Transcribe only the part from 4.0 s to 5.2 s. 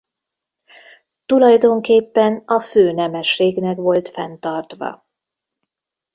fenntartva.